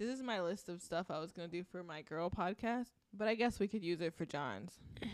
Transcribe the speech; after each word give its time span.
This 0.00 0.08
is 0.08 0.22
my 0.22 0.40
list 0.40 0.70
of 0.70 0.80
stuff 0.80 1.10
I 1.10 1.18
was 1.18 1.30
gonna 1.30 1.46
do 1.46 1.62
for 1.62 1.84
my 1.84 2.00
girl 2.00 2.30
podcast, 2.30 2.86
but 3.12 3.28
I 3.28 3.34
guess 3.34 3.60
we 3.60 3.68
could 3.68 3.84
use 3.84 4.00
it 4.00 4.14
for 4.14 4.24
John's. 4.24 4.80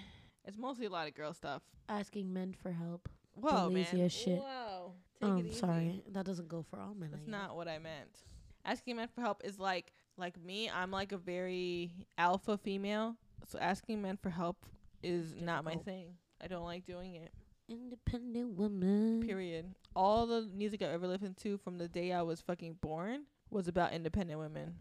It's 0.49 0.57
mostly 0.57 0.87
a 0.87 0.91
lot 0.91 1.09
of 1.09 1.15
girl 1.17 1.35
stuff. 1.35 1.61
Asking 1.89 2.33
men 2.33 2.55
for 2.63 2.71
help. 2.71 3.09
Whoa, 3.35 3.69
man. 3.69 4.09
shit. 4.09 4.39
Whoa. 4.39 4.93
Take 5.21 5.29
um, 5.29 5.53
sorry, 5.53 6.05
that 6.13 6.25
doesn't 6.25 6.47
go 6.47 6.65
for 6.71 6.79
all 6.79 6.95
men. 6.95 7.09
That's 7.11 7.27
not 7.27 7.57
what 7.57 7.67
I 7.67 7.81
meant. 7.81 8.23
Asking 8.65 8.95
men 8.95 9.09
for 9.13 9.23
help 9.23 9.43
is 9.45 9.59
like 9.59 9.93
like 10.17 10.41
me. 10.41 10.71
I'm 10.71 10.93
like 10.93 11.11
a 11.11 11.19
very 11.19 11.91
alpha 12.17 12.57
female, 12.57 13.17
so 13.49 13.59
asking 13.59 14.03
men 14.03 14.17
for 14.17 14.31
help 14.31 14.65
is 15.03 15.35
not 15.37 15.65
my 15.65 15.75
thing. 15.75 16.15
I 16.41 16.47
don't 16.47 16.65
like 16.65 16.87
doing 16.87 17.17
it. 17.17 17.33
Independent 17.69 18.51
woman. 18.57 19.23
Period. 19.27 19.75
All 19.95 20.27
the 20.27 20.49
music 20.55 20.83
I 20.83 20.87
ever 20.87 21.07
listened 21.07 21.37
to 21.39 21.59
from 21.59 21.79
the 21.79 21.89
day 21.89 22.13
I 22.13 22.23
was 22.23 22.41
fucking 22.41 22.79
born 22.81 23.23
was 23.51 23.69
about 23.69 23.93
independent 23.93 24.39
women. 24.39 24.75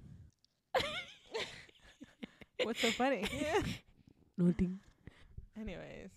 What's 2.63 2.81
so 2.81 2.89
funny? 2.91 3.23
Nothing. 4.37 4.79
Anyways, 5.59 6.09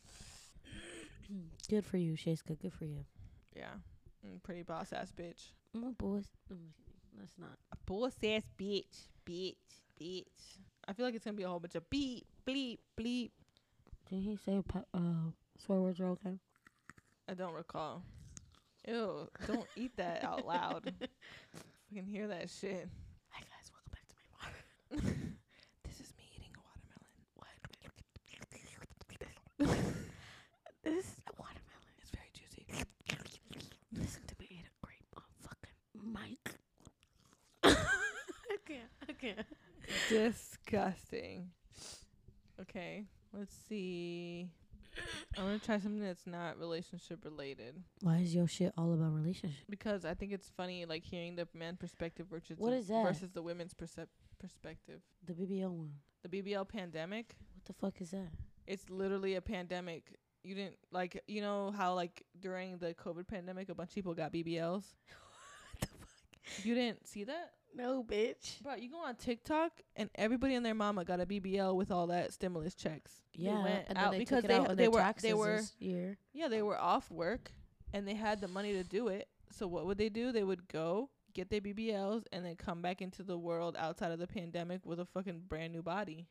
Good 1.68 1.84
for 1.84 1.98
you, 1.98 2.14
Shayska. 2.14 2.58
Good 2.60 2.72
for 2.72 2.86
you. 2.86 3.04
yeah, 3.54 3.74
mm, 4.26 4.42
pretty 4.42 4.62
boss 4.62 4.92
ass 4.92 5.12
bitch. 5.16 5.50
My 5.74 5.90
boys. 5.90 6.24
mm, 6.52 6.56
That's 7.18 7.34
not. 7.38 7.58
A 7.72 7.76
boss 7.86 8.14
ass 8.24 8.44
bitch, 8.58 9.06
bitch, 9.26 9.54
bitch. 10.00 10.24
I 10.88 10.92
feel 10.94 11.04
like 11.04 11.14
it's 11.14 11.24
gonna 11.24 11.36
be 11.36 11.42
a 11.42 11.48
whole 11.48 11.60
bunch 11.60 11.74
of 11.74 11.88
beep, 11.90 12.26
bleep, 12.46 12.78
bleep. 12.98 13.30
Did 14.10 14.20
he 14.22 14.36
say 14.36 14.62
pa- 14.66 14.84
uh 14.94 15.30
swear 15.58 15.80
words 15.80 16.00
are 16.00 16.08
okay? 16.10 16.38
I 17.30 17.34
don't 17.34 17.52
recall. 17.52 18.02
Ew, 18.86 19.28
don't 19.46 19.66
eat 19.76 19.94
that 19.98 20.24
out 20.24 20.46
loud. 20.46 20.90
I 21.02 21.94
can 21.94 22.06
hear 22.06 22.26
that 22.28 22.48
shit. 22.48 22.88
Hi 23.28 23.40
guys, 23.40 23.70
welcome 23.70 23.92
back 23.92 24.06
to 24.08 24.14
my 24.16 24.24
water. 24.40 25.04
This 25.84 26.00
is 26.00 26.14
me 26.16 26.24
eating 26.36 26.52
a 26.56 26.60
watermelon. 26.64 27.12
What? 27.34 27.48
this 30.84 31.04
is 31.04 31.20
a 31.26 31.32
watermelon. 31.38 31.92
It's 32.00 32.10
very 32.10 32.30
juicy. 32.32 32.64
Listen 33.92 34.22
to 34.26 34.34
me 34.40 34.46
eat 34.50 34.64
a 34.64 34.86
grape 34.86 35.14
on 35.14 35.24
fucking 35.42 35.76
mic. 36.14 36.56
I 37.62 38.56
can't. 38.66 38.90
I 39.06 39.12
can't. 39.12 39.46
Disgusting. 40.08 41.50
Okay, 42.58 43.04
let's 43.34 43.54
see. 43.68 44.50
Want 45.58 45.62
to 45.64 45.66
try 45.66 45.78
something 45.80 46.04
that's 46.04 46.24
not 46.26 46.56
relationship 46.56 47.24
related 47.24 47.82
Why 48.00 48.18
is 48.18 48.32
your 48.32 48.46
shit 48.46 48.72
all 48.78 48.92
about 48.92 49.12
relationship? 49.12 49.64
because 49.68 50.04
I 50.04 50.14
think 50.14 50.30
it's 50.32 50.48
funny, 50.56 50.84
like 50.86 51.02
hearing 51.04 51.34
the 51.34 51.48
man 51.52 51.76
perspective 51.76 52.26
versus 52.30 52.58
What 52.60 52.70
the, 52.70 52.80
that? 52.92 53.04
versus 53.04 53.30
the 53.32 53.42
women's 53.42 53.74
percep- 53.74 54.06
perspective. 54.38 55.00
The 55.26 55.32
BBL 55.32 55.68
one. 55.70 55.94
The 56.22 56.28
BBL 56.28 56.68
pandemic. 56.68 57.34
What 57.56 57.64
the 57.64 57.72
fuck 57.72 58.00
is 58.00 58.12
that? 58.12 58.28
It's 58.68 58.88
literally 58.88 59.34
a 59.34 59.40
pandemic. 59.40 60.14
You 60.44 60.54
didn't 60.54 60.76
like, 60.92 61.20
you 61.26 61.40
know 61.40 61.72
how 61.76 61.94
like 61.94 62.22
during 62.40 62.78
the 62.78 62.94
COVID 62.94 63.26
pandemic, 63.26 63.68
a 63.68 63.74
bunch 63.74 63.90
of 63.90 63.94
people 63.96 64.14
got 64.14 64.32
BBLs. 64.32 64.84
What 65.80 65.80
the 65.80 65.86
fuck? 65.88 66.64
You 66.64 66.74
didn't 66.76 67.08
see 67.08 67.24
that, 67.24 67.52
No, 67.74 68.02
bitch. 68.02 68.62
bro? 68.62 68.74
You 68.74 68.90
go 68.90 68.98
on 68.98 69.14
TikTok 69.16 69.72
and 69.96 70.10
everybody 70.14 70.54
and 70.54 70.64
their 70.64 70.74
mama 70.74 71.04
got 71.04 71.20
a 71.20 71.26
BBL 71.26 71.74
with 71.74 71.90
all 71.90 72.08
that 72.08 72.32
stimulus 72.32 72.74
checks. 72.74 73.12
Yeah, 73.34 73.62
went 73.62 73.84
and 73.88 73.98
out 73.98 74.12
they 74.12 74.18
because 74.18 74.42
they 74.42 74.54
out 74.54 74.76
they 74.76 74.88
were 74.88 75.14
they 75.22 75.34
were 75.34 75.60
yeah 75.80 76.48
they 76.48 76.62
were 76.62 76.78
off 76.78 77.10
work 77.10 77.52
and 77.92 78.06
they 78.06 78.14
had 78.14 78.40
the 78.40 78.48
money 78.48 78.72
to 78.72 78.84
do 78.84 79.08
it. 79.08 79.28
So 79.50 79.66
what 79.66 79.86
would 79.86 79.98
they 79.98 80.08
do? 80.08 80.32
They 80.32 80.44
would 80.44 80.68
go 80.68 81.10
get 81.34 81.50
their 81.50 81.60
BBLs 81.60 82.24
and 82.32 82.44
then 82.44 82.56
come 82.56 82.82
back 82.82 83.00
into 83.00 83.22
the 83.22 83.38
world 83.38 83.76
outside 83.78 84.10
of 84.10 84.18
the 84.18 84.26
pandemic 84.26 84.84
with 84.84 84.98
a 84.98 85.04
fucking 85.04 85.42
brand 85.48 85.72
new 85.72 85.82
body. 85.82 86.26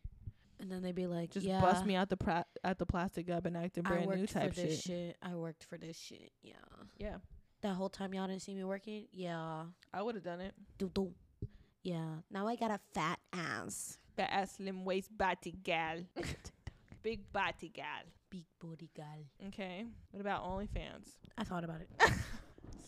And 0.60 0.72
then 0.72 0.82
they'd 0.82 0.96
be 0.96 1.06
like, 1.08 1.32
Just 1.32 1.46
yeah, 1.46 1.62
bust 1.62 1.86
me 1.86 1.96
out 1.96 2.10
the 2.10 2.18
pra- 2.18 2.46
at 2.64 2.80
the 2.80 2.86
plastic 2.86 3.30
up 3.30 3.46
and 3.46 3.56
acting 3.56 3.86
I 3.86 3.90
brand 3.90 4.08
worked 4.08 4.20
new 4.20 4.28
for 4.28 4.34
type 4.34 4.56
this 4.56 4.82
shit. 4.82 4.84
shit. 4.84 5.18
I 5.22 5.36
worked 5.36 5.64
for 5.64 5.78
this 5.78 5.98
shit. 5.98 6.32
Yeah. 6.42 6.54
Yeah, 6.98 7.16
That 7.62 7.76
whole 7.76 7.90
time 7.90 8.14
y'all 8.14 8.28
didn't 8.28 8.42
see 8.42 8.56
me 8.56 8.64
working? 8.64 9.06
Yeah. 9.12 9.64
I 9.94 10.02
would 10.02 10.16
have 10.16 10.24
done 10.24 10.42
it. 10.42 10.54
Do 10.78 10.90
do. 10.94 11.14
Yeah. 11.88 12.16
Now 12.30 12.46
I 12.50 12.58
got 12.58 12.70
a 12.70 12.80
fat 12.94 13.18
ass. 13.32 13.98
Fat 14.18 14.30
ass, 14.30 14.56
slim 14.58 14.84
waist, 14.84 15.18
body 15.18 15.56
gal, 15.64 16.00
big 17.02 17.32
body 17.32 17.70
gal. 17.74 18.04
Big 18.30 18.44
body 18.60 18.90
gal. 18.94 19.24
Okay. 19.48 19.86
What 20.12 20.20
about 20.20 20.44
OnlyFans? 20.44 21.16
I 21.38 21.46
thought 21.46 21.64
about 21.64 21.80
it. 21.80 21.90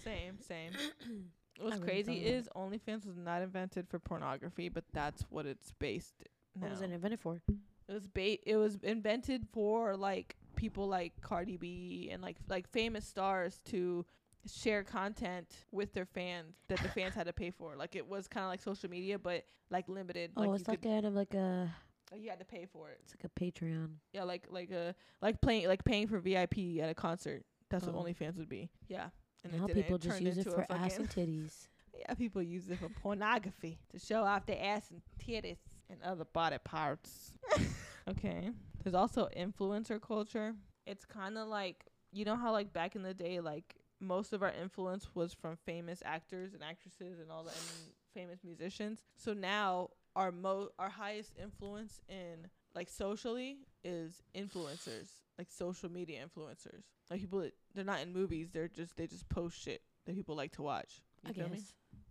Same, 0.04 0.38
same. 0.42 0.72
What's 1.60 1.78
really 1.78 1.86
crazy 2.04 2.26
is 2.26 2.50
OnlyFans 2.56 3.06
was 3.06 3.18
not 3.18 3.42
invented 3.42 3.88
for 3.90 4.00
pornography, 4.00 4.68
but 4.70 4.84
that's 4.94 5.24
what 5.30 5.46
it's 5.46 5.72
based. 5.80 6.24
Now. 6.56 6.64
What 6.64 6.72
was 6.72 6.82
it 6.82 6.92
invented 6.92 7.20
for? 7.20 7.42
It 7.48 7.94
was 7.94 8.08
ba- 8.08 8.50
It 8.50 8.56
was 8.58 8.78
invented 8.84 9.46
for 9.54 9.96
like 9.96 10.36
people 10.56 10.88
like 10.88 11.14
Cardi 11.22 11.56
B 11.58 12.10
and 12.12 12.22
like 12.22 12.38
like 12.50 12.70
famous 12.70 13.06
stars 13.06 13.60
to 13.66 14.06
share 14.48 14.84
content 14.84 15.48
with 15.72 15.94
their 15.94 16.06
fans 16.06 16.56
that 16.68 16.80
the 16.80 16.90
fans 16.90 17.16
had 17.16 17.28
to 17.28 17.34
pay 17.34 17.52
for. 17.52 17.76
Like 17.76 17.96
it 17.96 18.08
was 18.08 18.28
kind 18.28 18.44
of 18.44 18.50
like 18.50 18.62
social 18.62 18.90
media, 18.90 19.20
but 19.20 19.46
like 19.70 19.88
limited. 19.90 20.32
Oh, 20.38 20.42
like 20.42 20.60
it's 20.60 20.68
like 20.70 20.82
kind 20.82 21.06
of 21.06 21.14
like 21.14 21.34
a 21.34 21.74
like 22.12 22.22
you 22.22 22.30
had 22.30 22.40
to 22.40 22.46
pay 22.46 22.66
for 22.72 22.90
it. 22.90 23.00
it's 23.04 23.14
like 23.16 23.24
a 23.26 23.40
Patreon. 23.40 23.90
Yeah, 24.14 24.24
like 24.24 24.48
like 24.50 24.72
a 24.72 24.96
like 25.22 25.42
playing 25.42 25.68
like 25.68 25.84
paying 25.84 26.08
for 26.08 26.20
VIP 26.20 26.80
at 26.82 26.90
a 26.90 26.96
concert. 26.96 27.44
That's 27.70 27.88
Oh. 27.88 27.92
what 27.92 28.06
OnlyFans 28.06 28.38
would 28.38 28.50
be. 28.50 28.70
Yeah. 28.88 29.10
And 29.44 29.54
now 29.54 29.68
then 29.68 29.78
it 29.78 29.84
people 29.84 29.98
just 29.98 30.22
use 30.22 30.38
it 30.38 30.46
for 30.52 30.66
ass 30.70 30.98
and 30.98 31.10
titties. 31.10 31.68
Yeah, 31.98 32.14
people 32.14 32.42
use 32.42 32.70
it 32.70 32.80
for 32.80 32.88
pornography 32.88 33.78
to 33.92 34.00
show 34.00 34.24
off 34.24 34.46
their 34.46 34.62
ass 34.64 34.90
and 34.90 35.02
titties 35.22 35.58
and 35.90 36.02
other 36.02 36.24
body 36.24 36.58
parts. 36.64 37.34
okay. 38.10 38.52
There's 38.82 38.96
also 38.96 39.28
influencer 39.36 40.00
culture. 40.00 40.54
It's 40.86 41.04
kind 41.04 41.38
of 41.38 41.50
like 41.50 41.84
you 42.14 42.24
know 42.24 42.38
how 42.38 42.54
like 42.54 42.72
back 42.72 42.96
in 42.96 43.02
the 43.04 43.14
day, 43.14 43.42
like 43.42 43.76
most 44.00 44.34
of 44.34 44.42
our 44.44 44.52
influence 44.52 45.08
was 45.14 45.34
from 45.34 45.58
famous 45.66 46.02
actors 46.06 46.54
and 46.54 46.64
actresses 46.64 47.20
and 47.20 47.32
all 47.32 47.44
the 47.44 47.52
and 47.52 47.94
famous 48.14 48.44
musicians. 48.44 49.02
So 49.16 49.34
now 49.34 49.90
our 50.16 50.32
mo 50.32 50.70
our 50.80 50.90
highest 50.90 51.34
influence 51.42 52.02
in 52.10 52.48
like 52.76 52.90
socially 52.90 53.58
is 53.84 54.22
influencers, 54.36 55.10
like 55.38 55.48
social 55.50 55.92
media 55.92 56.24
influencers. 56.24 56.84
Like 57.10 57.22
people 57.22 57.40
that 57.40 57.54
they're 57.74 57.84
not 57.84 58.02
in 58.02 58.14
movies, 58.14 58.50
they're 58.52 58.68
just 58.68 58.96
they 58.96 59.08
just 59.08 59.28
post 59.30 59.62
shit 59.62 59.82
that 60.06 60.16
people 60.16 60.36
like 60.36 60.52
to 60.54 60.62
watch. 60.62 61.02
You 61.24 61.32
I 61.32 61.34
feel 61.34 61.48
guess. 61.50 61.58
me? 61.58 61.64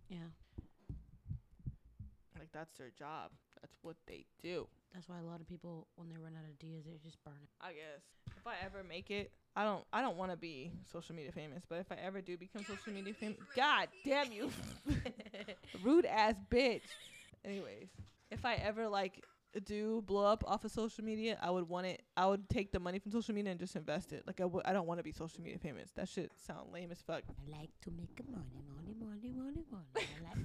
Yeah. 0.09 0.97
Like 2.39 2.49
that's 2.53 2.77
their 2.77 2.91
job. 2.99 3.31
That's 3.61 3.77
what 3.83 3.97
they 4.07 4.25
do. 4.41 4.69
That's 4.95 5.09
why 5.09 5.19
a 5.19 5.23
lot 5.25 5.41
of 5.41 5.47
people, 5.47 5.87
when 5.97 6.09
they 6.09 6.17
run 6.17 6.33
out 6.35 6.45
of 6.45 6.51
ideas, 6.51 6.85
they 6.87 6.99
just 7.03 7.23
burn 7.25 7.35
it. 7.43 7.49
I 7.61 7.73
guess 7.73 8.03
if 8.37 8.47
I 8.47 8.55
ever 8.65 8.83
make 8.83 9.11
it, 9.11 9.33
I 9.59 9.65
don't. 9.65 9.85
I 9.93 10.03
don't 10.03 10.17
want 10.17 10.31
to 10.31 10.37
be 10.37 10.71
social 10.93 11.17
media 11.17 11.33
famous, 11.33 11.65
but 11.69 11.81
if 11.81 11.91
I 11.91 11.97
ever 11.97 12.21
do 12.21 12.37
become 12.37 12.63
social 12.63 12.93
media 12.93 13.13
famous, 13.13 13.39
God 13.57 13.89
damn 14.05 14.31
you, 14.31 14.53
rude 15.83 16.07
ass 16.07 16.37
bitch. 16.49 16.83
Anyways, 17.45 17.89
if 18.31 18.45
I 18.45 18.55
ever 18.55 18.87
like 18.87 19.25
do 19.65 20.01
blow 20.07 20.27
up 20.27 20.45
off 20.47 20.65
of 20.65 20.71
social 20.71 21.03
media, 21.03 21.37
I 21.43 21.51
would 21.51 21.69
want 21.69 21.87
it. 21.87 22.03
I 22.17 22.27
would 22.27 22.49
take 22.49 22.71
the 22.71 22.79
money 22.79 23.01
from 23.01 23.11
social 23.11 23.35
media 23.35 23.51
and 23.51 23.59
just 23.59 23.75
invest 23.75 24.13
it. 24.13 24.23
Like 24.29 24.39
I 24.39 24.45
w- 24.45 24.63
I 24.65 24.73
don't 24.73 24.87
want 24.87 25.01
to 25.01 25.05
be 25.05 25.11
social 25.11 25.43
media 25.43 25.59
famous. 25.59 25.91
That 25.97 26.09
shit 26.09 26.31
sound 26.47 26.73
lame 26.73 26.93
as 26.93 27.03
fuck. 27.03 27.25
I 27.29 27.51
like 27.51 27.71
to 27.83 27.91
make 27.91 28.17
money, 28.31 28.63
money, 28.77 28.95
money, 29.01 29.33
money, 29.37 29.65
money. 29.73 29.85
I 29.97 30.23
like 30.23 30.39